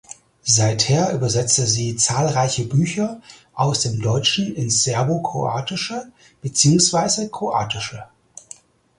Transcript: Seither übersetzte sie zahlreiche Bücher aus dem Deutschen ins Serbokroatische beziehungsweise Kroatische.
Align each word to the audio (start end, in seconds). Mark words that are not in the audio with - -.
Seither 0.41 1.13
übersetzte 1.13 1.67
sie 1.67 1.95
zahlreiche 1.95 2.65
Bücher 2.65 3.21
aus 3.53 3.81
dem 3.81 4.01
Deutschen 4.01 4.51
ins 4.55 4.83
Serbokroatische 4.83 6.11
beziehungsweise 6.41 7.29
Kroatische. 7.29 8.05